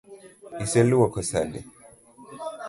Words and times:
Iseluoko 0.63 1.19
sande? 1.29 1.59